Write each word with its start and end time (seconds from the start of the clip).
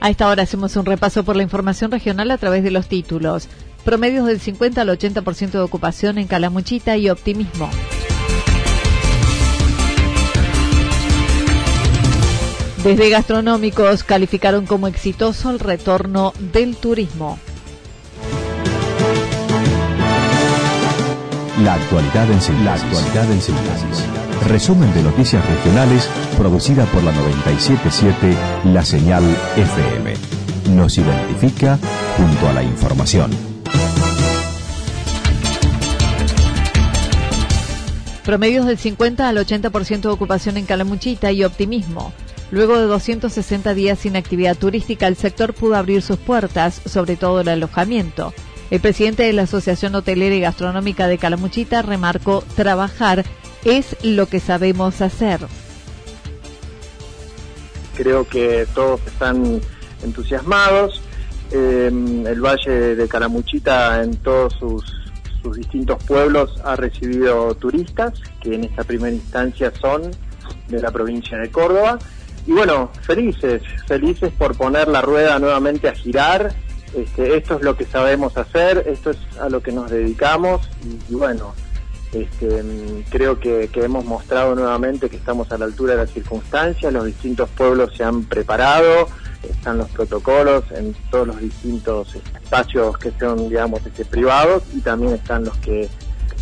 A 0.00 0.10
esta 0.10 0.28
hora 0.28 0.44
hacemos 0.44 0.76
un 0.76 0.86
repaso 0.86 1.24
por 1.24 1.36
la 1.36 1.42
información 1.42 1.90
regional 1.90 2.30
a 2.30 2.38
través 2.38 2.62
de 2.62 2.70
los 2.70 2.88
títulos. 2.88 3.48
Promedios 3.84 4.26
del 4.26 4.40
50 4.40 4.80
al 4.80 4.88
80% 4.88 5.50
de 5.50 5.58
ocupación 5.60 6.18
en 6.18 6.28
Calamuchita 6.28 6.96
y 6.96 7.10
optimismo. 7.10 7.68
Desde 12.84 13.10
gastronómicos 13.10 14.04
calificaron 14.04 14.64
como 14.64 14.86
exitoso 14.86 15.50
el 15.50 15.58
retorno 15.58 16.32
del 16.52 16.76
turismo. 16.76 17.38
La 21.64 21.74
actualidad 21.74 22.30
en 22.30 22.40
síntesis. 22.40 24.04
Resumen 24.46 24.94
de 24.94 25.02
noticias 25.02 25.44
regionales 25.44 26.08
producida 26.36 26.84
por 26.86 27.02
la 27.02 27.10
977 27.10 28.36
La 28.72 28.84
Señal 28.84 29.24
FM. 29.56 30.14
Nos 30.76 30.98
identifica 30.98 31.76
junto 32.16 32.48
a 32.48 32.52
la 32.52 32.62
información. 32.62 33.32
Promedios 38.24 38.66
del 38.66 38.78
50 38.78 39.28
al 39.28 39.38
80% 39.38 40.00
de 40.02 40.08
ocupación 40.08 40.58
en 40.58 40.66
Calamuchita 40.66 41.32
y 41.32 41.42
optimismo. 41.42 42.12
Luego 42.52 42.78
de 42.78 42.86
260 42.86 43.74
días 43.74 43.98
sin 43.98 44.14
actividad 44.16 44.56
turística, 44.56 45.08
el 45.08 45.16
sector 45.16 45.54
pudo 45.54 45.74
abrir 45.74 46.02
sus 46.02 46.18
puertas, 46.18 46.80
sobre 46.86 47.16
todo 47.16 47.40
el 47.40 47.48
alojamiento. 47.48 48.32
El 48.70 48.80
presidente 48.80 49.22
de 49.22 49.32
la 49.32 49.42
Asociación 49.42 49.94
Hotelera 49.94 50.34
y 50.34 50.40
Gastronómica 50.40 51.08
de 51.08 51.18
Calamuchita 51.18 51.82
remarcó, 51.82 52.44
trabajar 52.54 53.24
es 53.64 53.96
lo 54.02 54.26
que 54.26 54.40
sabemos 54.40 55.00
hacer. 55.00 55.40
Creo 57.96 58.28
que 58.28 58.66
todos 58.74 59.00
están 59.06 59.60
entusiasmados. 60.02 61.00
Eh, 61.50 61.86
el 61.88 62.40
Valle 62.40 62.94
de 62.94 63.08
Calamuchita 63.08 64.02
en 64.02 64.16
todos 64.18 64.52
sus, 64.60 64.84
sus 65.42 65.56
distintos 65.56 66.02
pueblos 66.04 66.60
ha 66.62 66.76
recibido 66.76 67.54
turistas, 67.54 68.12
que 68.42 68.54
en 68.54 68.64
esta 68.64 68.84
primera 68.84 69.14
instancia 69.14 69.72
son 69.80 70.10
de 70.68 70.82
la 70.82 70.90
provincia 70.90 71.38
de 71.38 71.50
Córdoba 71.50 71.98
y 72.48 72.52
bueno, 72.52 72.90
felices, 73.02 73.60
felices 73.86 74.32
por 74.32 74.56
poner 74.56 74.88
la 74.88 75.02
rueda 75.02 75.38
nuevamente 75.38 75.86
a 75.86 75.92
girar. 75.92 76.54
Este, 76.94 77.36
esto 77.36 77.56
es 77.56 77.62
lo 77.62 77.76
que 77.76 77.84
sabemos 77.84 78.36
hacer, 78.36 78.84
esto 78.86 79.10
es 79.10 79.18
a 79.40 79.48
lo 79.48 79.62
que 79.62 79.72
nos 79.72 79.90
dedicamos 79.90 80.68
y, 81.08 81.14
bueno, 81.14 81.54
este, 82.12 82.62
creo 83.10 83.38
que, 83.38 83.68
hemos 83.74 84.04
mostrado 84.04 84.54
nuevamente 84.54 85.10
que 85.10 85.16
estamos 85.16 85.52
a 85.52 85.58
la 85.58 85.66
altura 85.66 85.92
de 85.92 85.98
las 86.00 86.10
circunstancias, 86.10 86.92
los 86.92 87.04
distintos 87.04 87.48
pueblos 87.50 87.94
se 87.94 88.04
han 88.04 88.24
preparado, 88.24 89.08
están 89.42 89.78
los 89.78 89.88
protocolos 89.90 90.64
en 90.70 90.94
todos 91.10 91.26
los 91.26 91.40
distintos 91.40 92.14
espacios 92.14 92.96
que 92.98 93.12
son, 93.18 93.48
digamos, 93.48 93.84
este, 93.84 94.04
privados 94.04 94.62
y 94.74 94.80
también 94.80 95.14
están 95.14 95.44
los 95.44 95.56
que, 95.58 95.88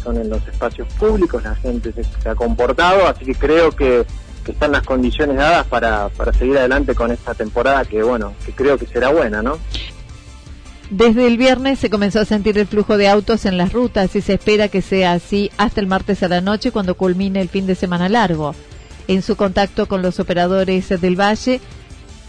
son 0.02 0.16
en 0.18 0.30
los 0.30 0.46
espacios 0.46 0.86
públicos, 0.94 1.42
la 1.42 1.56
gente 1.56 1.92
se 1.92 2.28
ha 2.28 2.36
comportado, 2.36 3.08
así 3.08 3.24
que 3.24 3.34
creo 3.34 3.72
que 3.72 4.06
que 4.44 4.52
están 4.52 4.70
las 4.70 4.84
condiciones 4.84 5.38
dadas 5.38 5.66
para, 5.66 6.08
para 6.10 6.32
seguir 6.32 6.56
adelante 6.56 6.94
con 6.94 7.10
esta 7.10 7.34
temporada 7.34 7.84
que, 7.84 8.00
bueno, 8.04 8.32
que 8.46 8.52
creo 8.52 8.78
que 8.78 8.86
será 8.86 9.08
buena, 9.08 9.42
¿no? 9.42 9.58
Desde 10.90 11.26
el 11.26 11.36
viernes 11.36 11.80
se 11.80 11.90
comenzó 11.90 12.20
a 12.20 12.24
sentir 12.24 12.56
el 12.58 12.68
flujo 12.68 12.96
de 12.96 13.08
autos 13.08 13.44
en 13.44 13.58
las 13.58 13.72
rutas 13.72 14.14
y 14.14 14.20
se 14.20 14.34
espera 14.34 14.68
que 14.68 14.82
sea 14.82 15.14
así 15.14 15.50
hasta 15.58 15.80
el 15.80 15.88
martes 15.88 16.22
a 16.22 16.28
la 16.28 16.40
noche 16.40 16.70
cuando 16.70 16.94
culmine 16.94 17.40
el 17.40 17.48
fin 17.48 17.66
de 17.66 17.74
semana 17.74 18.08
largo. 18.08 18.54
En 19.08 19.22
su 19.22 19.34
contacto 19.34 19.86
con 19.86 20.00
los 20.02 20.20
operadores 20.20 20.88
del 20.88 21.20
Valle, 21.20 21.60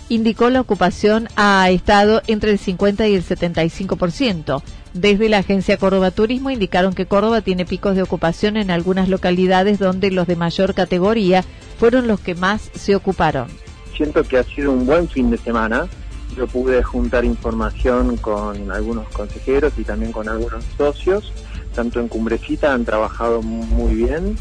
indicó 0.09 0.50
la 0.50 0.62
ocupación 0.62 1.28
ha 1.35 1.69
estado 1.69 2.22
entre 2.25 2.51
el 2.51 2.57
50 2.57 3.07
y 3.07 3.16
el 3.16 3.23
75%. 3.23 4.63
Desde 4.94 5.29
la 5.29 5.40
agencia 5.40 5.78
Córdoba 5.78 6.09
Turismo 6.09 6.50
indicaron 6.50 6.94
que 6.94 7.06
Córdoba 7.06 7.41
tiene 7.41 7.66
picos 7.66 7.96
de 7.96 8.01
ocupación 8.01 8.57
en 8.57 8.72
algunas 8.72 9.07
localidades 9.07 9.78
donde 9.78 10.09
los 10.09 10.25
de 10.25 10.35
mayor 10.35 10.73
categoría 10.73 11.44
fueron 11.78 12.07
los 12.07 12.19
que 12.19 12.34
más 12.34 12.72
se 12.73 12.96
ocuparon. 12.96 13.47
Siento 13.96 14.23
que 14.23 14.38
ha 14.38 14.44
sido 14.44 14.72
un 14.72 14.88
buen 14.88 15.07
fin 15.07 15.29
de 15.29 15.38
semana. 15.38 15.88
Yo 16.36 16.48
pude 16.48 16.84
juntar 16.84 17.26
información 17.26 18.18
con 18.18 18.72
algunos 18.72 19.08
consejeros 19.10 19.74
y 19.78 19.84
también 19.84 20.12
con 20.12 20.30
algunos 20.30 20.64
socios. 20.78 21.32
Tanto 21.74 22.00
en 22.00 22.08
Cumbrecita 22.08 22.74
han 22.74 22.86
trabajado 22.86 23.42
muy 23.42 23.96
bien. 23.96 24.38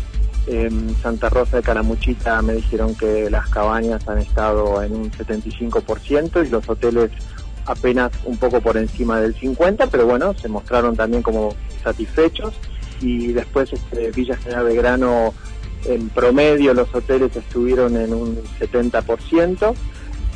En 0.46 0.94
Santa 0.96 1.28
Rosa 1.28 1.56
de 1.56 1.62
Calamuchita 1.62 2.40
me 2.42 2.54
dijeron 2.54 2.94
que 2.94 3.30
las 3.30 3.48
cabañas 3.48 4.06
han 4.08 4.18
estado 4.18 4.82
en 4.82 4.94
un 4.94 5.10
75% 5.10 6.46
y 6.46 6.50
los 6.50 6.68
hoteles 6.68 7.10
apenas 7.66 8.12
un 8.24 8.36
poco 8.36 8.60
por 8.60 8.76
encima 8.76 9.20
del 9.20 9.34
50%, 9.34 9.88
pero 9.90 10.06
bueno, 10.06 10.34
se 10.34 10.48
mostraron 10.48 10.96
también 10.96 11.22
como 11.22 11.54
satisfechos. 11.82 12.54
Y 13.00 13.32
después 13.32 13.72
este, 13.72 14.10
Villa 14.12 14.36
General 14.36 14.74
Grano 14.74 15.34
en 15.84 16.08
promedio 16.08 16.74
los 16.74 16.92
hoteles 16.94 17.34
estuvieron 17.36 17.96
en 17.96 18.12
un 18.12 18.42
70%, 18.58 19.74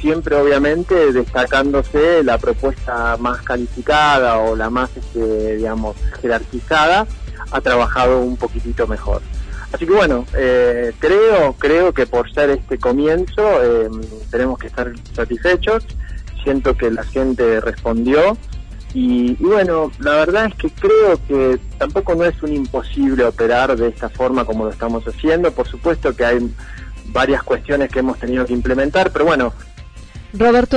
siempre 0.00 0.36
obviamente 0.36 1.12
destacándose 1.12 2.22
la 2.22 2.38
propuesta 2.38 3.16
más 3.18 3.42
calificada 3.42 4.38
o 4.38 4.56
la 4.56 4.70
más, 4.70 4.90
este, 4.96 5.56
digamos, 5.56 5.96
jerarquizada, 6.20 7.06
ha 7.50 7.60
trabajado 7.60 8.20
un 8.20 8.36
poquitito 8.36 8.86
mejor. 8.86 9.22
Así 9.72 9.86
que 9.86 9.92
bueno, 9.92 10.26
eh, 10.34 10.92
creo, 10.98 11.54
creo 11.58 11.92
que 11.92 12.06
por 12.06 12.32
ser 12.32 12.50
este 12.50 12.78
comienzo 12.78 13.62
eh, 13.62 13.88
tenemos 14.30 14.58
que 14.58 14.66
estar 14.66 14.90
satisfechos. 15.14 15.86
Siento 16.42 16.76
que 16.76 16.90
la 16.90 17.04
gente 17.04 17.60
respondió 17.60 18.36
y, 18.92 19.34
bueno, 19.34 19.92
la 20.00 20.16
verdad 20.16 20.46
es 20.46 20.54
que 20.56 20.70
creo 20.70 21.20
que 21.28 21.60
tampoco 21.78 22.14
no 22.14 22.24
es 22.24 22.42
un 22.42 22.52
imposible 22.52 23.24
operar 23.24 23.76
de 23.76 23.88
esta 23.88 24.08
forma 24.08 24.44
como 24.44 24.64
lo 24.64 24.70
estamos 24.70 25.04
haciendo. 25.04 25.52
Por 25.52 25.68
supuesto 25.68 26.14
que 26.16 26.24
hay 26.24 26.54
varias 27.06 27.42
cuestiones 27.44 27.90
que 27.90 28.00
hemos 28.00 28.18
tenido 28.18 28.44
que 28.46 28.52
implementar, 28.52 29.12
pero 29.12 29.26
bueno. 29.26 29.52
Roberto, 30.32 30.76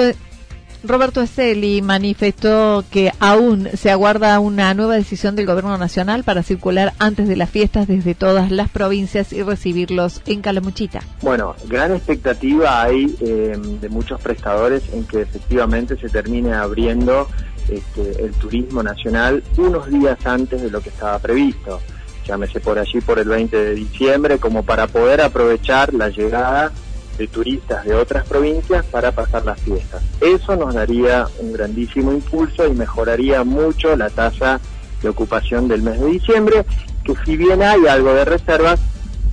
Roberto 0.84 1.22
Esteli 1.22 1.82
manifestó 1.82 2.84
que 2.92 3.12
aún 3.20 3.70
se 3.74 3.90
aguarda 3.90 4.40
una 4.40 4.74
nueva 4.74 4.96
decisión 4.96 5.36
del 5.36 5.46
Gobierno 5.46 5.78
Nacional 5.78 6.24
para 6.24 6.44
circular 6.44 6.94
antes 7.00 7.28
de 7.28 7.36
las 7.36 7.50
fiestas 7.50 7.88
desde 7.88 8.16
todas 8.16 8.52
las 8.52 8.70
provincias 8.70 9.32
y 9.32 9.44
recibirlos 9.44 10.22
en 10.26 10.42
Calamuchita. 10.42 11.02
Bueno, 11.22 11.56
gran 11.68 11.94
expectativa 11.94 12.84
hay 12.84 13.16
eh, 13.22 13.58
de 13.82 13.90
muchos 13.90 14.20
prestadores 14.20 14.84
en 14.92 15.06
que 15.06 15.22
efectivamente 15.22 15.96
se 15.98 16.10
termine 16.10 16.54
abriendo 16.54 17.30
este, 17.70 18.24
el 18.24 18.34
turismo 18.34 18.84
nacional 18.84 19.42
unos 19.58 19.90
días 19.90 20.18
antes 20.26 20.62
de 20.62 20.70
lo 20.70 20.82
que 20.82 20.90
estaba 20.90 21.18
previsto, 21.20 21.80
llámese 22.28 22.60
por 22.60 22.78
allí 22.78 23.00
por 23.00 23.20
el 23.20 23.30
20 23.30 23.56
de 23.56 23.76
diciembre, 23.76 24.38
como 24.38 24.64
para 24.64 24.88
poder 24.88 25.22
aprovechar 25.22 25.94
la 25.94 26.10
llegada 26.10 26.74
de 27.18 27.28
turistas 27.28 27.86
de 27.86 27.94
otras 27.94 28.26
provincias 28.28 28.86
para 28.86 29.12
pasar 29.12 29.46
las 29.46 29.60
fiestas. 29.62 30.02
Eso 30.22 30.56
nos 30.56 30.74
daría 30.74 31.28
un 31.40 31.54
grandísimo 31.54 32.12
impulso 32.12 32.68
y 32.68 32.74
mejoraría 32.74 33.44
mucho 33.44 33.96
la 33.96 34.10
tasa 34.10 34.60
de 35.02 35.10
ocupación 35.10 35.68
del 35.68 35.82
mes 35.82 36.00
de 36.00 36.08
diciembre, 36.08 36.66
que 37.04 37.14
si 37.26 37.38
bien 37.38 37.62
hay 37.62 37.86
algo 37.88 38.14
de 38.14 38.26
reservas, 38.26 38.80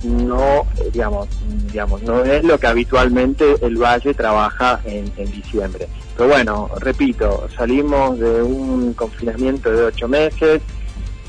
no, 0.03 0.65
digamos, 0.91 1.27
digamos, 1.67 2.01
no 2.03 2.23
es 2.23 2.43
lo 2.43 2.57
que 2.57 2.67
habitualmente 2.67 3.55
el 3.61 3.77
Valle 3.77 4.13
trabaja 4.13 4.79
en, 4.85 5.11
diciembre. 5.31 5.87
Pero 6.17 6.29
bueno, 6.29 6.69
repito, 6.79 7.47
salimos 7.55 8.19
de 8.19 8.41
un 8.41 8.93
confinamiento 8.93 9.71
de 9.71 9.83
ocho 9.83 10.07
meses, 10.07 10.61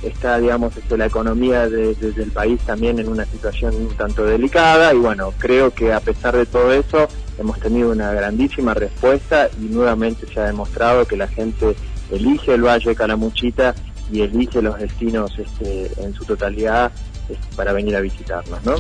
está, 0.02 0.38
digamos, 0.38 0.76
este, 0.76 0.96
la 0.96 1.06
economía 1.06 1.68
del 1.68 2.32
país 2.32 2.60
también 2.62 2.98
en 2.98 3.08
una 3.08 3.24
situación 3.24 3.74
un 3.74 3.96
tanto 3.96 4.24
delicada 4.24 4.92
y 4.92 4.98
bueno, 4.98 5.32
creo 5.38 5.72
que 5.72 5.92
a 5.92 6.00
pesar 6.00 6.36
de 6.36 6.46
todo 6.46 6.72
eso 6.72 7.08
hemos 7.38 7.58
tenido 7.60 7.90
una 7.90 8.12
grandísima 8.12 8.74
respuesta 8.74 9.48
y 9.60 9.66
nuevamente 9.66 10.26
se 10.26 10.40
ha 10.40 10.44
demostrado 10.44 11.06
que 11.06 11.16
la 11.16 11.28
gente 11.28 11.76
elige 12.10 12.54
el 12.54 12.62
Valle 12.62 12.90
de 12.90 12.96
Calamuchita 12.96 13.74
y 14.10 14.22
elige 14.22 14.60
los 14.60 14.78
destinos 14.78 15.32
este, 15.38 15.90
en 16.02 16.14
su 16.14 16.24
totalidad 16.24 16.92
este, 17.28 17.56
para 17.56 17.72
venir 17.72 17.96
a 17.96 18.00
visitarnos, 18.00 18.62
¿no? 18.64 18.74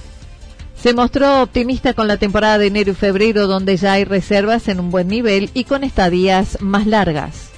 Se 0.74 0.94
mostró 0.94 1.42
optimista 1.42 1.94
con 1.94 2.08
la 2.08 2.16
temporada 2.16 2.58
de 2.58 2.66
enero 2.66 2.90
y 2.90 2.94
febrero, 2.94 3.46
donde 3.46 3.76
ya 3.76 3.92
hay 3.92 4.04
reservas 4.04 4.66
en 4.66 4.80
un 4.80 4.90
buen 4.90 5.06
nivel 5.06 5.50
y 5.54 5.62
con 5.62 5.84
estadías 5.84 6.60
más 6.60 6.88
largas. 6.88 7.51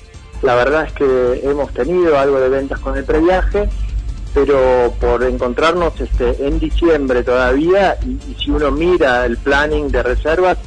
La 0.45 0.55
verdad 0.57 0.85
es 0.87 0.93
que 0.93 1.41
hemos 1.43 1.73
tenido 1.73 2.19
algo 2.19 2.39
de 2.39 2.51
ventas 2.51 2.79
con 2.79 2.99
el 2.99 3.05
previaje, 3.05 3.67
pero 4.35 4.93
por 5.01 5.23
encontrarnos 5.23 5.99
este, 5.99 6.47
en 6.47 6.59
diciembre 6.59 7.23
todavía, 7.23 7.97
y, 8.05 8.35
si 8.35 8.51
uno 8.51 8.71
mira 8.71 9.25
el 9.25 9.39
planning 9.39 9.91
de 9.91 10.03
reservas, 10.03 10.59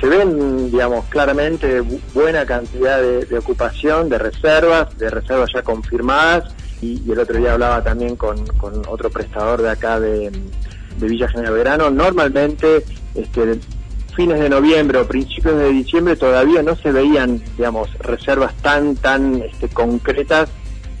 se 0.00 0.06
ven, 0.06 0.70
digamos, 0.70 1.06
claramente 1.06 1.82
buena 2.14 2.46
cantidad 2.46 3.00
de, 3.00 3.36
ocupación, 3.36 4.08
de 4.08 4.18
reservas, 4.18 4.96
de 4.96 5.10
reservas 5.10 5.50
ya 5.52 5.62
confirmadas, 5.62 6.54
y, 6.80 7.10
el 7.10 7.18
otro 7.18 7.36
día 7.36 7.54
hablaba 7.54 7.82
también 7.82 8.14
con, 8.14 8.44
otro 8.86 9.10
prestador 9.10 9.60
de 9.60 9.70
acá 9.70 9.98
de, 9.98 10.30
Villa 11.00 11.28
General 11.28 11.52
Verano. 11.52 11.90
Normalmente, 11.90 12.84
este, 13.16 13.58
fines 14.16 14.40
de 14.40 14.48
noviembre 14.48 14.98
o 14.98 15.06
principios 15.06 15.58
de 15.58 15.68
diciembre 15.68 16.16
todavía 16.16 16.62
no 16.62 16.74
se 16.74 16.90
veían, 16.90 17.42
digamos, 17.56 17.92
reservas 17.98 18.54
tan, 18.62 18.96
tan 18.96 19.42
este, 19.42 19.68
concretas 19.68 20.48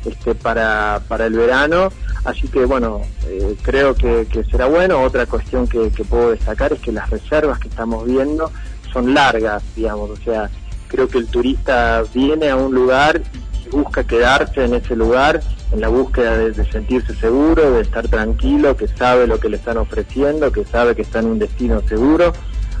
este, 0.04 0.34
para, 0.34 1.00
para 1.08 1.26
el 1.26 1.32
verano. 1.32 1.88
Así 2.24 2.46
que, 2.48 2.66
bueno, 2.66 3.00
eh, 3.26 3.56
creo 3.62 3.94
que, 3.94 4.26
será 4.50 4.66
bueno. 4.66 5.00
Otra 5.00 5.26
cuestión 5.26 5.66
que, 5.66 5.90
puedo 6.08 6.30
destacar 6.30 6.74
es 6.74 6.80
que 6.80 6.92
las 6.92 7.08
reservas 7.08 7.58
que 7.58 7.68
estamos 7.68 8.04
viendo 8.04 8.52
son 8.92 9.14
largas, 9.14 9.62
digamos, 9.74 10.10
o 10.10 10.16
sea, 10.16 10.50
creo 10.88 11.08
que 11.08 11.18
el 11.18 11.26
turista 11.26 12.04
viene 12.14 12.50
a 12.50 12.56
un 12.56 12.74
lugar 12.74 13.22
y 13.64 13.68
busca 13.70 14.04
quedarse 14.04 14.64
en 14.64 14.74
ese 14.74 14.94
lugar 14.94 15.40
en 15.72 15.80
la 15.80 15.88
búsqueda 15.88 16.36
de, 16.36 16.70
sentirse 16.70 17.14
seguro, 17.16 17.72
de 17.72 17.82
estar 17.82 18.06
tranquilo, 18.08 18.76
que 18.76 18.88
sabe 18.88 19.26
lo 19.26 19.40
que 19.40 19.48
le 19.48 19.56
están 19.56 19.78
ofreciendo, 19.78 20.52
que 20.52 20.64
sabe 20.64 20.94
que 20.94 21.02
está 21.02 21.18
en 21.18 21.26
un 21.26 21.38
destino 21.38 21.80
seguro 21.88 22.32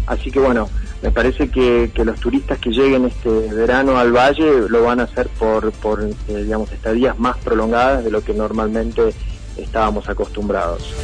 Así 0.06 0.30
que 0.30 0.38
bueno, 0.38 0.68
me 1.02 1.10
parece 1.10 1.50
que, 1.50 1.90
los 2.04 2.20
turistas 2.20 2.58
que 2.58 2.70
lleguen 2.70 3.06
este 3.06 3.28
verano 3.28 3.98
al 3.98 4.12
valle 4.12 4.68
lo 4.68 4.84
van 4.84 5.00
a 5.00 5.04
hacer 5.04 5.28
por, 5.38 5.72
por 5.72 6.02
eh, 6.02 6.14
digamos, 6.28 6.70
estadías 6.72 7.18
más 7.18 7.36
prolongadas 7.38 8.04
de 8.04 8.10
lo 8.10 8.22
que 8.22 8.32
normalmente 8.32 9.12
estábamos 9.56 10.08
acostumbrados. 10.08 10.94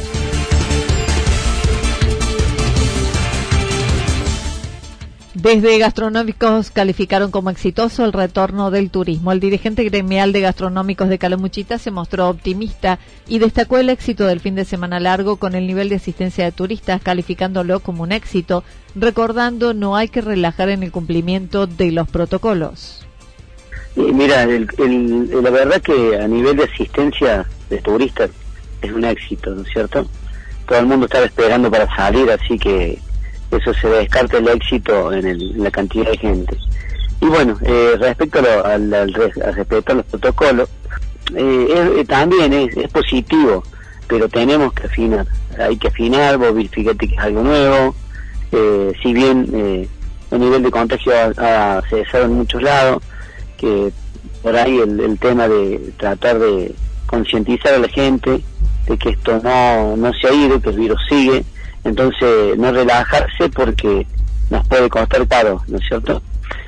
Desde 5.33 5.79
Gastronómicos 5.79 6.69
calificaron 6.69 7.31
como 7.31 7.49
exitoso 7.49 8.05
el 8.05 8.13
retorno 8.13 8.69
del 8.69 8.91
turismo. 8.91 9.31
El 9.31 9.39
dirigente 9.39 9.83
gremial 9.83 10.31
de 10.31 10.41
Gastronómicos 10.41 11.09
de 11.09 11.17
Calamuchita 11.17 11.79
se 11.79 11.89
mostró 11.89 12.29
optimista 12.29 12.99
y 13.27 13.39
destacó 13.39 13.79
el 13.79 13.89
éxito 13.89 14.27
del 14.27 14.41
fin 14.41 14.53
de 14.53 14.63
semana 14.63 14.99
largo 14.99 15.37
con 15.37 15.55
el 15.55 15.65
nivel 15.65 15.89
de 15.89 15.95
asistencia 15.95 16.45
de 16.45 16.51
turistas, 16.51 17.01
calificándolo 17.01 17.79
como 17.79 18.03
un 18.03 18.11
éxito, 18.11 18.63
recordando 18.93 19.73
no 19.73 19.95
hay 19.95 20.07
que 20.07 20.21
relajar 20.21 20.69
en 20.69 20.83
el 20.83 20.91
cumplimiento 20.91 21.65
de 21.65 21.91
los 21.91 22.07
protocolos. 22.07 23.03
mira, 23.95 24.45
la 24.45 25.49
verdad 25.49 25.81
que 25.81 26.15
a 26.15 26.27
nivel 26.27 26.57
de 26.57 26.65
asistencia 26.65 27.47
de 27.71 27.79
turistas 27.79 28.29
es 28.83 28.91
un 28.91 29.03
éxito, 29.03 29.49
¿no 29.55 29.63
es 29.63 29.69
cierto? 29.69 30.07
Todo 30.67 30.77
el 30.77 30.85
mundo 30.85 31.07
estaba 31.07 31.25
esperando 31.25 31.71
para 31.71 31.87
salir, 31.95 32.29
así 32.29 32.59
que 32.59 32.99
eso 33.57 33.73
se 33.73 33.87
descarta 33.87 34.37
el 34.37 34.47
éxito 34.47 35.11
en, 35.11 35.61
la 35.61 35.71
cantidad 35.71 36.09
de 36.11 36.17
gente. 36.17 36.57
Y 37.21 37.25
bueno, 37.25 37.57
eh, 37.63 37.95
respecto 37.99 38.39
al, 38.65 38.93
al, 38.93 39.13
respeto 39.13 39.91
a 39.91 39.95
los 39.95 40.05
protocolos, 40.05 40.69
eh, 41.35 41.93
eh, 41.97 42.05
también 42.05 42.51
es, 42.53 42.91
positivo, 42.91 43.63
pero 44.07 44.27
tenemos 44.27 44.73
que 44.73 44.87
afinar. 44.87 45.25
Hay 45.57 45.77
que 45.77 45.87
afinar, 45.87 46.37
vos 46.37 46.53
fíjate 46.71 47.07
que 47.07 47.15
es 47.15 47.21
algo 47.21 47.43
nuevo. 47.43 47.95
si 49.01 49.13
bien 49.13 49.87
el 50.31 50.39
nivel 50.39 50.63
de 50.63 50.71
contagio 50.71 51.13
ha, 51.37 51.81
cesado 51.89 52.25
en 52.25 52.33
muchos 52.33 52.61
lados, 52.61 53.01
que 53.57 53.91
por 54.41 54.55
ahí 54.55 54.79
el, 54.79 54.99
el 54.99 55.17
tema 55.17 55.47
de 55.47 55.93
tratar 55.97 56.39
de 56.39 56.75
concientizar 57.05 57.75
a 57.75 57.79
la 57.79 57.87
gente 57.87 58.43
de 58.87 58.97
que 58.97 59.09
esto 59.09 59.39
no, 59.43 59.95
no 59.95 60.13
se 60.13 60.27
ha 60.27 60.33
ido, 60.33 60.59
que 60.61 60.69
el 60.69 60.77
virus 60.77 60.99
sigue, 61.07 61.43
entonces, 61.83 62.57
no 62.57 62.71
relajarse 62.71 63.49
porque 63.49 64.07
nos 64.49 64.67
puede 64.67 64.89
costar 64.89 65.27
caro, 65.27 65.61
¿no 65.67 65.77
es 65.77 65.87
cierto? 65.87 66.21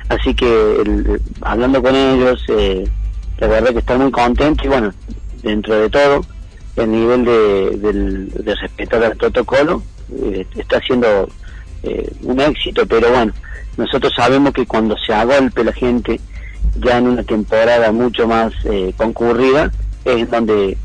Así 0.08 0.34
que 0.34 1.18
hablando 1.40 1.82
con 1.82 1.94
ellos, 1.94 2.42
eh, 2.48 2.88
la 3.38 3.48
verdad 3.48 3.70
que 3.70 3.78
están 3.78 4.00
muy 4.00 4.10
contentos 4.10 4.64
y 4.64 4.68
bueno, 4.68 4.92
dentro 5.42 5.78
de 5.78 5.90
todo, 5.90 6.24
el 6.76 6.90
nivel 6.90 7.24
de, 7.24 7.70
del, 7.78 8.28
de 8.30 8.54
respetar 8.54 9.02
el 9.02 9.16
protocolo 9.16 9.82
eh, 10.22 10.46
está 10.56 10.80
siendo 10.80 11.28
eh, 11.82 12.10
un 12.22 12.40
éxito, 12.40 12.86
pero 12.86 13.10
bueno, 13.10 13.32
nosotros 13.76 14.12
sabemos 14.14 14.52
que 14.52 14.66
cuando 14.66 14.96
se 14.98 15.12
agolpe 15.12 15.64
la 15.64 15.72
gente, 15.72 16.20
ya 16.78 16.98
en 16.98 17.08
una 17.08 17.22
temporada 17.22 17.90
mucho 17.90 18.26
más 18.26 18.52
concurrida, 18.96 19.70
es 20.04 20.30
donde 20.30 20.76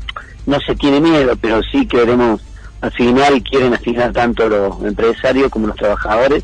no 0.46 0.58
se 0.60 0.74
tiene 0.74 1.00
miedo, 1.00 1.36
pero 1.40 1.60
sí 1.70 1.86
queremos 1.86 2.40
asignar 2.82 3.34
y 3.34 3.40
quieren 3.40 3.72
asignar 3.72 4.12
tanto 4.12 4.48
los 4.48 4.82
empresarios 4.84 5.48
como 5.48 5.68
los 5.68 5.76
trabajadores. 5.76 6.42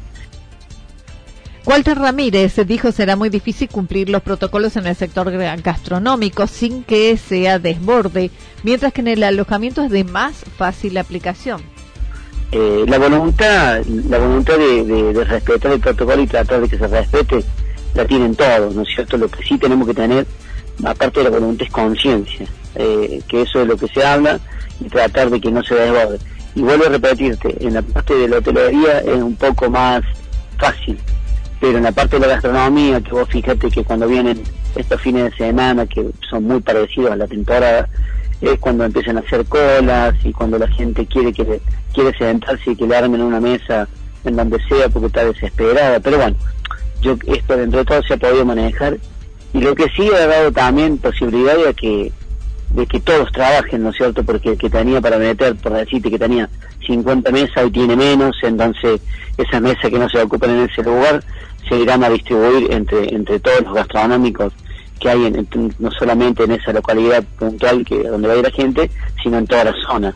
Walter 1.67 1.99
Ramírez 1.99 2.57
dijo 2.67 2.93
será 2.93 3.15
muy 3.15 3.29
difícil 3.29 3.69
cumplir 3.69 4.09
los 4.09 4.23
protocolos 4.23 4.77
en 4.77 4.87
el 4.87 4.97
sector 4.97 5.31
gastronómico 5.63 6.47
sin 6.47 6.83
que 6.83 7.15
sea 7.19 7.59
desborde, 7.59 8.31
mientras 8.63 8.95
que 8.95 9.03
en 9.03 9.09
el 9.09 9.23
alojamiento 9.23 9.83
es 9.83 9.91
de 9.91 10.05
más 10.05 10.45
fácil 10.57 10.97
aplicación. 10.97 11.61
Eh, 12.53 12.85
la 12.89 12.99
voluntad, 12.99 13.85
la 13.85 14.19
voluntad 14.19 14.57
de, 14.57 15.25
respetar 15.25 15.73
el 15.73 15.81
protocolo 15.81 16.23
y 16.23 16.27
tratar 16.27 16.63
de 16.63 16.69
que 16.71 16.79
se 16.79 16.87
respete, 16.87 17.45
la 17.95 18.07
tienen 18.07 18.35
todos, 18.35 18.75
¿no 18.75 18.83
es 18.83 18.89
cierto? 18.95 19.19
Lo 19.19 19.29
que 19.29 19.45
sí 19.45 19.59
tenemos 19.59 19.87
que 19.87 19.93
tener, 19.93 20.27
aparte 20.83 21.21
de 21.21 21.25
la 21.25 21.31
voluntad, 21.31 21.67
es 21.67 21.73
conciencia, 21.73 22.47
eh, 22.77 23.21
que 23.29 23.43
eso 23.43 23.61
es 23.61 23.69
lo 23.69 23.77
que 23.77 23.89
se 23.89 24.03
habla 24.03 24.41
y 24.81 24.89
tratar 24.89 25.31
de 25.31 25.41
que 25.41 25.51
no 25.51 25.63
se 25.63 25.75
desborde. 25.75 26.19
Y 26.55 26.63
vuelvo 26.63 26.87
a 26.87 26.89
repetirte, 26.89 27.55
en 27.61 27.75
la 27.75 27.83
parte 27.83 28.15
de 28.15 28.29
la 28.29 28.39
hotelería 28.39 28.99
es 29.01 29.23
un 29.23 29.37
poco 29.37 29.71
más 29.71 30.03
fácil, 30.59 30.99
pero 31.61 31.79
en 31.79 31.85
la 31.85 31.93
parte 31.93 32.19
de 32.19 32.27
la 32.27 32.35
gastronomía, 32.35 33.01
que 33.01 33.13
vos 33.13 33.29
fíjate 33.29 33.71
que 33.71 33.85
cuando 33.85 34.09
vienen 34.09 34.43
estos 34.75 35.01
fines 35.01 35.31
de 35.31 35.37
semana, 35.37 35.87
que 35.87 36.07
son 36.29 36.45
muy 36.45 36.61
parecidos 36.61 37.13
a 37.13 37.17
la 37.17 37.27
temporada, 37.27 37.89
es 38.41 38.59
cuando 38.61 38.85
empiezan 38.85 39.17
a 39.17 39.21
hacer 39.21 39.45
colas 39.47 40.15
y 40.25 40.33
cuando 40.33 40.59
la 40.59 40.69
gente 40.69 41.07
quiere 41.07 41.33
que 41.33 41.61
quiere 41.93 42.17
sentarse 42.17 42.71
y 42.71 42.77
que 42.77 42.87
le 42.87 42.97
armen 42.97 43.21
una 43.21 43.41
mesa 43.41 43.89
en 44.25 44.37
donde 44.37 44.59
sea 44.69 44.89
porque 44.89 45.09
está 45.09 45.25
desesperada. 45.25 45.99
Pero 46.01 46.19
bueno, 46.19 46.37
yo 47.01 47.17
esto 47.27 47.57
dentro 47.57 47.81
de 47.81 47.85
todo 47.85 48.03
se 48.03 48.15
ha 48.15 48.17
podido 48.17 48.45
manejar 48.45 48.99
y 49.53 49.61
lo 49.61 49.75
que 49.75 49.89
sí 49.91 50.09
ha 50.15 50.27
dado 50.27 50.53
también 50.53 50.99
posibilidad 50.99 51.57
de 51.57 51.75
que 51.75 52.13
de 52.71 52.87
que 52.87 53.01
todos 53.01 53.31
trabajen, 53.33 53.83
¿no 53.83 53.91
es 53.91 53.97
cierto? 53.97 54.23
Porque 54.23 54.51
el 54.51 54.59
que 54.59 54.71
tenía 54.71 55.01
para 55.01 55.19
meter, 55.19 55.57
por 55.57 55.73
decirte 55.73 56.11
que 56.11 56.19
tenía 56.19 56.49
50 56.87 57.31
mesas 57.31 57.67
y 57.67 57.71
tiene 57.71 57.97
menos, 57.97 58.37
entonces 58.43 59.01
esas 59.37 59.61
mesas 59.61 59.91
que 59.91 59.99
no 59.99 60.09
se 60.09 60.21
ocupan 60.21 60.51
en 60.51 60.69
ese 60.69 60.83
lugar 60.83 61.23
se 61.69 61.77
irán 61.77 62.05
a 62.05 62.11
distribuir 62.11 62.73
entre, 62.73 63.15
entre 63.15 63.41
todos 63.41 63.63
los 63.63 63.75
gastronómicos 63.75 64.53
que 65.01 65.09
hay 65.09 65.27
en, 65.27 65.49
no 65.79 65.91
solamente 65.93 66.45
en 66.45 66.53
esa 66.53 66.73
localidad 66.73 67.23
puntual 67.39 67.85
que 67.85 68.03
donde 68.03 68.29
va 68.29 68.35
a 68.35 68.37
ir 68.39 68.45
la 68.45 68.51
gente, 68.51 68.91
sino 69.23 69.39
en 69.39 69.47
toda 69.47 69.65
la 69.65 69.75
zona. 69.87 70.15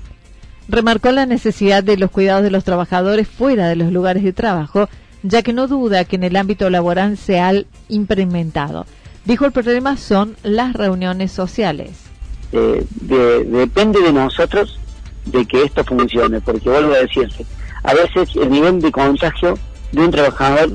Remarcó 0.69 1.11
la 1.13 1.27
necesidad 1.27 1.85
de 1.85 1.97
los 1.97 2.11
cuidados 2.11 2.43
de 2.43 2.51
los 2.51 2.65
trabajadores 2.65 3.29
fuera 3.29 3.69
de 3.69 3.77
los 3.77 3.93
lugares 3.93 4.25
de 4.25 4.33
trabajo, 4.33 4.89
ya 5.23 5.43
que 5.43 5.53
no 5.53 5.69
duda 5.69 6.05
que 6.05 6.17
en 6.17 6.25
el 6.25 6.37
ámbito 6.37 6.69
laboral 6.69 7.17
se 7.17 7.39
ha 7.41 7.53
implementado. 7.89 8.87
Dijo 9.25 9.45
el 9.45 9.53
problema 9.53 9.97
son 9.97 10.37
las 10.43 10.73
reuniones 10.73 11.31
sociales 11.31 12.12
eh, 12.53 12.85
depende 13.01 14.01
de 14.01 14.13
nosotros 14.13 14.79
de 15.27 15.47
que 15.47 15.63
esto 15.63 15.85
funcione, 15.85 16.41
porque 16.41 16.69
vuelvo 16.69 16.95
a 16.95 16.99
decirte, 16.99 17.47
a 17.85 17.95
veces 17.95 18.35
el 18.37 18.51
nivel 18.51 18.81
de 18.81 18.93
contagio 18.93 19.55
de 19.93 20.01
un 20.01 20.11
trabajador 20.11 20.71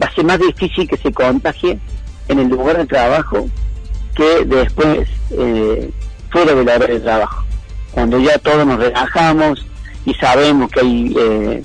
va 0.00 0.06
a 0.06 0.14
ser 0.14 0.24
más 0.24 0.38
difícil 0.38 0.88
que 0.88 0.96
se 0.96 1.12
contagie 1.12 1.78
en 2.28 2.38
el 2.38 2.48
lugar 2.48 2.76
de 2.78 2.86
trabajo 2.86 3.48
que 4.14 4.44
después 4.44 5.08
eh, 5.30 5.90
fuera 6.30 6.54
del 6.54 6.68
área 6.68 6.88
de 6.88 7.00
trabajo. 7.00 7.44
Cuando 7.92 8.18
ya 8.18 8.38
todos 8.38 8.66
nos 8.66 8.78
relajamos 8.78 9.64
y 10.04 10.14
sabemos 10.14 10.70
que 10.70 10.80
hay 10.80 11.16
eh, 11.18 11.62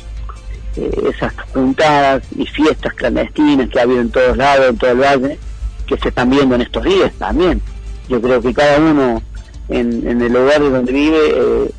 eh, 0.76 1.12
esas 1.14 1.34
juntadas 1.54 2.24
y 2.38 2.46
fiestas 2.46 2.94
clandestinas 2.94 3.70
que 3.70 3.80
ha 3.80 3.84
habido 3.84 4.02
en 4.02 4.12
todos 4.12 4.38
lados, 4.38 4.70
en 4.70 4.78
todo 4.78 4.92
el 4.92 5.00
valle, 5.00 5.40
que 5.86 5.98
se 5.98 6.10
están 6.10 6.30
viendo 6.30 6.56
en 6.56 6.62
estos 6.62 6.84
días 6.84 7.12
también. 7.18 7.62
Yo 8.08 8.22
creo 8.22 8.42
que 8.42 8.54
cada 8.54 8.78
uno 8.80 9.22
en, 9.70 10.22
el 10.22 10.34
lugar 10.34 10.60
donde 10.60 10.92
vive 10.92 11.72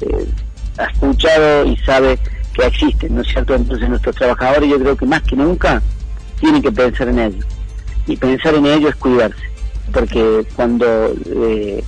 ha 0.79 0.85
escuchado 0.85 1.67
y 1.67 1.77
sabe 1.79 2.19
que 2.53 2.67
existen, 2.67 3.15
¿no 3.15 3.23
es 3.23 3.29
cierto? 3.29 3.55
Entonces 3.55 3.89
nuestros 3.89 4.15
trabajadores 4.17 4.69
yo 4.69 4.79
creo 4.79 4.97
que 4.97 5.07
más 5.07 5.23
que 5.23 5.37
nunca 5.37 5.83
tienen 6.41 6.63
que 6.63 6.73
pensar 6.73 7.09
en 7.09 7.19
ello. 7.19 7.45
Y 8.07 8.17
pensar 8.17 8.55
en 8.55 8.67
ello 8.67 8.89
es 8.89 8.97
cuidarse, 8.97 9.43
porque 9.93 10.47
cuando 10.55 11.15
eh, 11.27 11.83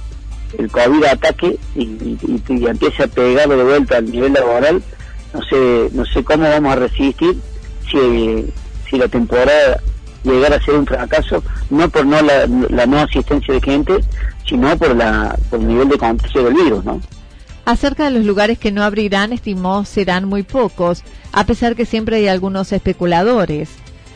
el 0.59 0.71
COVID 0.71 1.05
ataque 1.05 1.59
y, 1.75 1.83
y, 1.83 2.43
empiece 2.49 3.03
a 3.03 3.07
pegarlo 3.07 3.57
de 3.57 3.65
vuelta 3.65 3.99
al 3.99 4.11
nivel 4.11 4.33
laboral, 4.33 4.83
no 5.35 5.43
sé, 5.43 5.91
no 5.93 6.05
sé 6.07 6.25
cómo 6.25 6.49
vamos 6.49 6.73
a 6.73 6.77
resistir 6.77 7.37
si, 7.91 8.47
si 8.89 8.97
la 8.97 9.09
temporada 9.09 9.83
llegara 10.33 10.57
a 10.57 10.63
ser 10.63 10.75
un 10.75 10.87
fracaso, 10.87 11.43
no 11.71 11.89
por 11.89 12.07
no 12.07 12.21
la, 12.23 12.47
la 12.47 12.87
no 12.87 12.99
asistencia 12.99 13.55
de 13.55 13.61
gente, 13.61 13.95
sino 14.47 14.77
por, 14.77 14.95
la, 14.95 15.37
por 15.51 15.61
el 15.61 15.69
nivel 15.69 15.89
de 15.89 15.99
contagio 15.99 16.45
del 16.45 16.55
virus, 16.55 16.85
¿no? 16.85 17.01
Acerca 17.65 18.05
de 18.05 18.13
los 18.13 18.25
lugares 18.25 18.59
que 18.59 18.71
no 18.71 18.85
abrirán, 18.85 19.33
estimó 19.33 19.85
serán 19.85 20.25
muy 20.27 20.45
pocos, 20.45 21.03
a 21.33 21.45
pesar 21.47 21.75
que 21.75 21.85
siempre 21.85 22.17
hay 22.17 22.29
algunos 22.29 22.73
especuladores. 22.73 23.71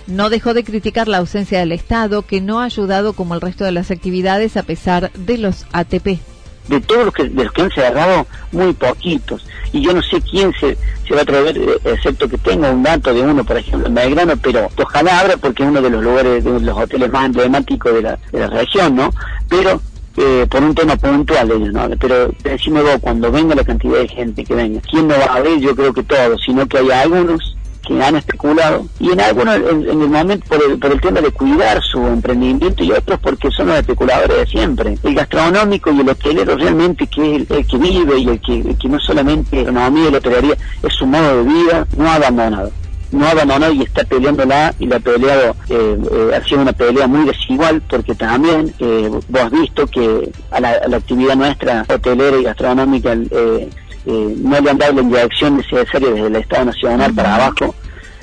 No 0.06 0.30
dejó 0.30 0.54
de 0.54 0.62
criticar 0.62 1.08
la 1.08 1.18
ausencia 1.18 1.58
del 1.58 1.72
Estado, 1.72 2.22
que 2.22 2.40
no 2.40 2.60
ha 2.60 2.64
ayudado 2.64 3.12
como 3.12 3.34
el 3.34 3.40
resto 3.40 3.64
de 3.64 3.72
las 3.72 3.90
actividades 3.90 4.56
a 4.56 4.62
pesar 4.62 5.10
de 5.12 5.38
los 5.38 5.66
ATP. 5.72 6.20
De 6.68 6.80
todos 6.80 7.06
los 7.06 7.14
que, 7.14 7.24
de 7.24 7.44
los 7.44 7.52
que 7.52 7.62
han 7.62 7.70
cerrado, 7.70 8.26
muy 8.52 8.72
poquitos. 8.72 9.44
Y 9.72 9.82
yo 9.82 9.92
no 9.92 10.02
sé 10.02 10.20
quién 10.20 10.52
se, 10.52 10.76
se 11.06 11.14
va 11.14 11.20
a 11.20 11.22
atrever, 11.22 11.56
eh, 11.56 11.80
excepto 11.84 12.28
que 12.28 12.38
tenga 12.38 12.70
un 12.70 12.82
dato 12.82 13.12
de 13.12 13.22
uno, 13.22 13.44
por 13.44 13.56
ejemplo, 13.56 13.88
en 13.88 13.94
Belgrano, 13.94 14.36
pero 14.36 14.68
ojalá 14.76 15.20
abra 15.20 15.36
porque 15.36 15.62
es 15.62 15.68
uno 15.68 15.82
de 15.82 15.90
los 15.90 16.02
lugares, 16.02 16.44
de 16.44 16.60
los 16.60 16.76
hoteles 16.76 17.10
más 17.10 17.26
emblemáticos 17.26 17.94
de 17.94 18.02
la, 18.02 18.18
de 18.32 18.40
la 18.40 18.48
región, 18.48 18.96
¿no? 18.96 19.10
Pero 19.48 19.80
eh, 20.16 20.46
por 20.50 20.62
un 20.62 20.74
tema 20.74 20.96
puntual 20.96 21.50
ellos, 21.50 21.72
¿no? 21.72 21.88
Pero 21.98 22.32
decime 22.42 22.82
vos, 22.82 22.98
cuando 23.00 23.30
venga 23.30 23.54
la 23.54 23.64
cantidad 23.64 23.98
de 23.98 24.08
gente 24.08 24.44
que 24.44 24.54
venga, 24.54 24.80
¿quién 24.90 25.08
no 25.08 25.14
va 25.14 25.36
a 25.36 25.40
ver? 25.40 25.58
Yo 25.60 25.74
creo 25.74 25.92
que 25.92 26.02
todos, 26.02 26.40
sino 26.44 26.66
que 26.66 26.78
hay 26.78 26.90
algunos 26.90 27.49
han 27.98 28.16
especulado 28.16 28.86
y 28.98 29.10
en 29.10 29.20
algunos 29.20 29.56
en, 29.56 29.88
el 29.88 30.08
momento 30.08 30.46
por 30.48 30.62
el, 30.62 30.78
por 30.78 30.92
el 30.92 31.00
tema 31.00 31.20
de 31.20 31.30
cuidar 31.30 31.82
su 31.82 32.06
emprendimiento 32.06 32.84
y 32.84 32.92
otros 32.92 33.18
porque 33.20 33.50
son 33.50 33.68
los 33.68 33.78
especuladores 33.78 34.36
de 34.36 34.46
siempre. 34.46 34.98
El 35.02 35.14
gastronómico 35.14 35.90
y 35.92 36.00
el 36.00 36.08
hotelero 36.08 36.56
realmente 36.56 37.06
que 37.06 37.36
es 37.36 37.50
el, 37.50 37.66
que 37.66 37.76
vive 37.78 38.18
y 38.18 38.28
el 38.28 38.40
que, 38.40 38.76
que 38.76 38.88
no 38.88 39.00
solamente 39.00 39.56
la 39.56 39.62
economía 39.62 40.08
y 40.08 40.10
la 40.12 40.18
hotelería 40.18 40.56
es 40.82 40.92
su 40.94 41.06
modo 41.06 41.42
de 41.42 41.52
vida 41.52 41.86
no 41.96 42.08
ha 42.08 42.14
abandonado. 42.14 42.70
No 43.12 43.26
ha 43.26 43.30
abandonado 43.30 43.72
y 43.72 43.82
está 43.82 44.04
peleándola 44.04 44.72
y 44.78 44.86
la 44.86 44.96
ha 44.96 45.00
peleado, 45.00 45.56
eh, 45.68 45.98
eh, 46.12 46.30
ha 46.36 46.44
sido 46.46 46.62
una 46.62 46.72
pelea 46.72 47.08
muy 47.08 47.26
desigual 47.26 47.82
porque 47.88 48.14
también 48.14 48.72
eh, 48.78 49.10
vos 49.28 49.42
has 49.42 49.50
visto 49.50 49.86
que 49.86 50.30
a 50.52 50.60
la, 50.60 50.70
actividad 50.96 51.34
nuestra 51.34 51.84
hotelera 51.88 52.38
y 52.38 52.44
gastronómica 52.44 53.14
no 53.14 54.60
le 54.60 54.70
han 54.70 54.78
dado 54.78 54.92
la 54.94 55.02
inyección 55.02 55.56
necesaria 55.56 56.10
desde 56.10 56.26
el 56.28 56.36
Estado 56.36 56.66
Nacional 56.66 57.12
para 57.14 57.34
abajo, 57.34 57.74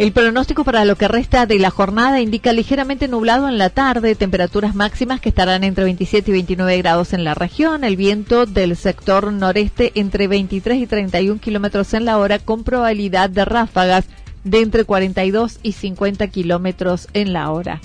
El 0.00 0.12
pronóstico 0.12 0.64
para 0.64 0.86
lo 0.86 0.96
que 0.96 1.08
resta 1.08 1.44
de 1.44 1.58
la 1.58 1.68
jornada 1.68 2.22
indica 2.22 2.54
ligeramente 2.54 3.06
nublado 3.06 3.50
en 3.50 3.58
la 3.58 3.68
tarde, 3.68 4.14
temperaturas 4.14 4.74
máximas 4.74 5.20
que 5.20 5.28
estarán 5.28 5.62
entre 5.62 5.84
27 5.84 6.30
y 6.30 6.32
29 6.32 6.78
grados 6.78 7.12
en 7.12 7.22
la 7.22 7.34
región, 7.34 7.84
el 7.84 7.98
viento 7.98 8.46
del 8.46 8.76
sector 8.76 9.30
noreste 9.30 9.92
entre 9.96 10.26
23 10.26 10.78
y 10.78 10.86
31 10.86 11.38
kilómetros 11.38 11.92
en 11.92 12.06
la 12.06 12.16
hora 12.16 12.38
con 12.38 12.64
probabilidad 12.64 13.28
de 13.28 13.44
ráfagas 13.44 14.06
de 14.42 14.62
entre 14.62 14.84
42 14.84 15.58
y 15.62 15.72
50 15.72 16.28
kilómetros 16.28 17.08
en 17.12 17.34
la 17.34 17.50
hora. 17.50 17.82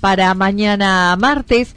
Para 0.00 0.32
mañana 0.32 1.14
martes, 1.20 1.74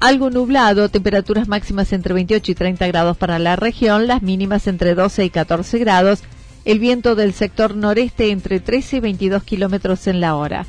algo 0.00 0.30
nublado, 0.30 0.88
temperaturas 0.88 1.46
máximas 1.46 1.92
entre 1.92 2.14
28 2.14 2.50
y 2.50 2.54
30 2.56 2.84
grados 2.88 3.16
para 3.16 3.38
la 3.38 3.54
región, 3.54 4.08
las 4.08 4.22
mínimas 4.22 4.66
entre 4.66 4.96
12 4.96 5.24
y 5.24 5.30
14 5.30 5.78
grados 5.78 6.24
el 6.64 6.78
viento 6.78 7.14
del 7.14 7.32
sector 7.32 7.74
noreste 7.74 8.30
entre 8.30 8.60
13 8.60 8.96
y 8.96 9.00
22 9.00 9.42
kilómetros 9.42 10.06
en 10.06 10.20
la 10.20 10.36
hora. 10.36 10.66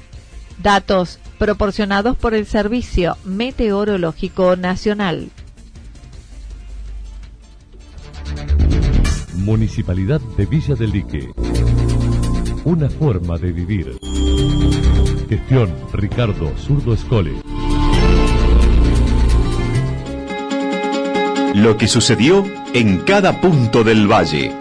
Datos 0.61 1.19
proporcionados 1.37 2.17
por 2.17 2.33
el 2.33 2.45
Servicio 2.45 3.17
Meteorológico 3.25 4.55
Nacional. 4.55 5.29
Municipalidad 9.35 10.21
de 10.37 10.45
Villa 10.45 10.75
del 10.75 10.91
Lique. 10.91 11.31
Una 12.63 12.89
forma 12.89 13.37
de 13.39 13.51
vivir. 13.51 13.97
Gestión 15.27 15.73
Ricardo 15.93 16.51
Zurdo 16.57 16.93
Escole. 16.93 17.33
Lo 21.55 21.75
que 21.75 21.87
sucedió 21.87 22.45
en 22.73 22.99
cada 22.99 23.41
punto 23.41 23.83
del 23.83 24.07
valle. 24.09 24.60